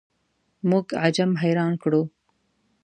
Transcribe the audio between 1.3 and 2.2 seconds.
حیران کړو.